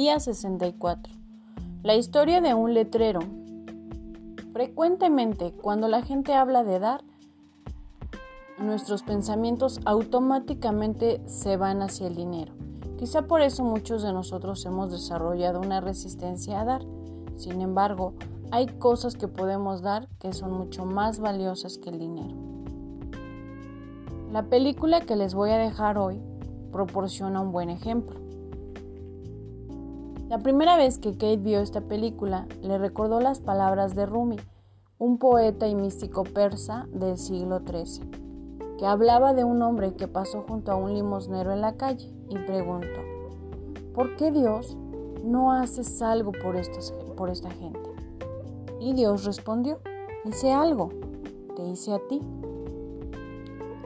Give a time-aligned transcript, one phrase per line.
[0.00, 1.12] Día 64.
[1.82, 3.18] La historia de un letrero.
[4.52, 7.02] Frecuentemente, cuando la gente habla de dar,
[8.60, 12.52] nuestros pensamientos automáticamente se van hacia el dinero.
[12.96, 16.82] Quizá por eso muchos de nosotros hemos desarrollado una resistencia a dar.
[17.34, 18.14] Sin embargo,
[18.52, 22.36] hay cosas que podemos dar que son mucho más valiosas que el dinero.
[24.30, 26.20] La película que les voy a dejar hoy
[26.70, 28.27] proporciona un buen ejemplo.
[30.28, 34.36] La primera vez que Kate vio esta película le recordó las palabras de Rumi,
[34.98, 38.10] un poeta y místico persa del siglo XIII,
[38.76, 42.36] que hablaba de un hombre que pasó junto a un limosnero en la calle y
[42.36, 43.00] preguntó,
[43.94, 44.76] ¿por qué Dios
[45.24, 46.56] no haces algo por,
[47.16, 47.90] por esta gente?
[48.80, 49.78] Y Dios respondió,
[50.26, 50.90] hice algo,
[51.56, 52.20] te hice a ti.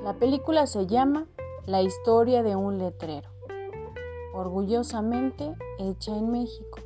[0.02, 1.28] La película se llama
[1.66, 3.31] La historia de un letrero
[4.32, 6.80] orgullosamente hecha en México.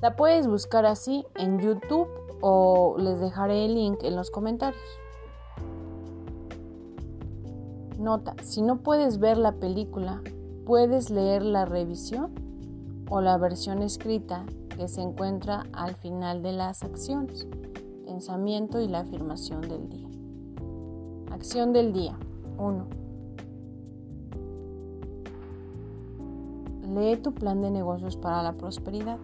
[0.00, 2.08] La puedes buscar así en YouTube
[2.40, 4.80] o les dejaré el link en los comentarios.
[7.98, 10.22] Nota, si no puedes ver la película,
[10.64, 12.32] puedes leer la revisión
[13.10, 14.46] o la versión escrita
[14.76, 17.48] que se encuentra al final de las acciones,
[18.04, 20.08] pensamiento y la afirmación del día.
[21.32, 22.16] Acción del día
[22.58, 23.07] 1.
[26.88, 29.18] Lee tu plan de negocios para la prosperidad.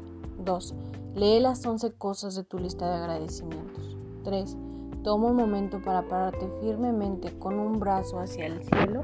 [0.45, 0.75] 2.
[1.15, 3.97] Lee las 11 cosas de tu lista de agradecimientos.
[4.25, 4.57] 3.
[5.03, 9.03] Toma un momento para pararte firmemente con un brazo hacia el cielo,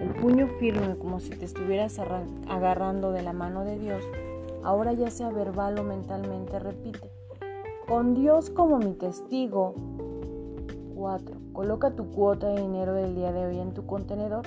[0.00, 1.98] el puño firme como si te estuvieras
[2.48, 4.02] agarrando de la mano de Dios.
[4.62, 7.10] Ahora ya sea verbal o mentalmente, repite.
[7.86, 9.74] Con Dios como mi testigo.
[10.96, 11.36] 4.
[11.52, 14.46] Coloca tu cuota de dinero del día de hoy en tu contenedor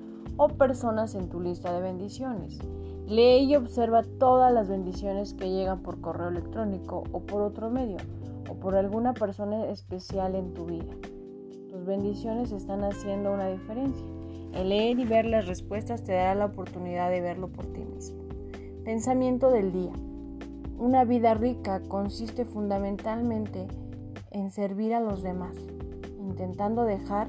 [0.37, 2.59] o personas en tu lista de bendiciones.
[3.07, 7.97] Lee y observa todas las bendiciones que llegan por correo electrónico o por otro medio
[8.49, 10.93] o por alguna persona especial en tu vida.
[11.69, 14.05] Tus bendiciones están haciendo una diferencia.
[14.53, 18.23] El leer y ver las respuestas te dará la oportunidad de verlo por ti mismo.
[18.83, 19.93] Pensamiento del día.
[20.77, 23.67] Una vida rica consiste fundamentalmente
[24.31, 25.55] en servir a los demás,
[26.19, 27.27] intentando dejar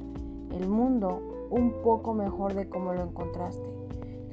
[0.51, 3.69] el mundo un poco mejor de como lo encontraste.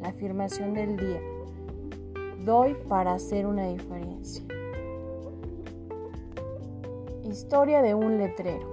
[0.02, 1.20] La afirmación del día.
[2.46, 4.46] Doy para hacer una diferencia.
[7.24, 8.66] Historia de un letrero.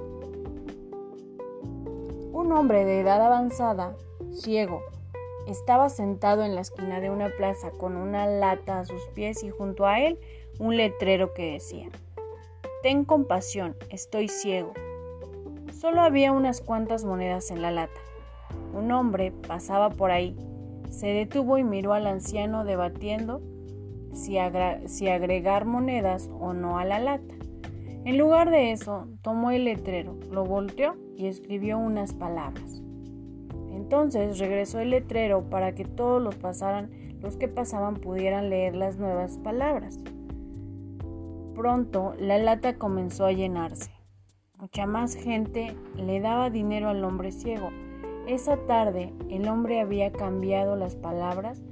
[2.33, 3.97] Un hombre de edad avanzada,
[4.33, 4.81] ciego,
[5.49, 9.51] estaba sentado en la esquina de una plaza con una lata a sus pies y
[9.51, 10.21] junto a él
[10.61, 11.89] un letrero que decía,
[12.85, 14.73] Ten compasión, estoy ciego.
[15.81, 18.01] Solo había unas cuantas monedas en la lata.
[18.77, 20.37] Un hombre pasaba por ahí,
[20.91, 23.41] se detuvo y miró al anciano debatiendo
[24.13, 27.35] si, agregar monedas o no a la lata.
[28.05, 32.83] En lugar de eso, tomó el letrero, lo volteó y escribió unas palabras.
[33.73, 39.99] Entonces regresó el letrero para que todos los que pasaban pudieran leer las nuevas palabras.
[41.55, 43.91] Pronto la lata comenzó a llenarse.
[44.59, 47.71] Mucha más gente le daba dinero al hombre ciego.
[48.27, 51.63] Esa tarde el hombre había cambiado las palabras,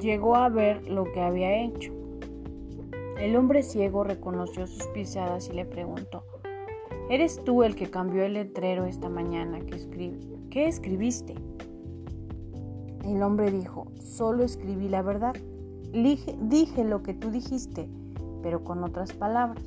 [0.00, 1.92] llegó a ver lo que había hecho.
[3.18, 6.22] El hombre ciego reconoció sus pisadas y le preguntó,
[7.10, 9.80] ¿Eres tú el que cambió el letrero esta mañana que?
[10.48, 11.34] ¿Qué escribiste?
[13.04, 15.34] El hombre dijo, solo escribí la verdad.
[15.92, 17.88] Dije lo que tú dijiste,
[18.44, 19.64] pero con otras palabras.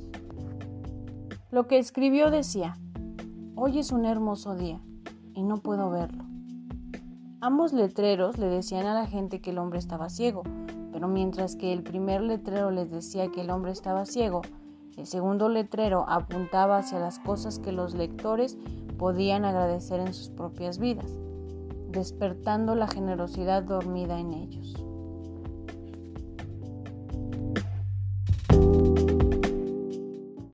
[1.50, 2.78] Lo que escribió decía,
[3.56, 4.80] hoy es un hermoso día
[5.36, 6.24] y no puedo verlo.
[7.40, 10.42] Ambos letreros le decían a la gente que el hombre estaba ciego,
[10.90, 14.42] pero mientras que el primer letrero les decía que el hombre estaba ciego,
[14.96, 18.56] el segundo letrero apuntaba hacia las cosas que los lectores
[18.96, 21.12] podían agradecer en sus propias vidas,
[21.90, 24.85] despertando la generosidad dormida en ellos.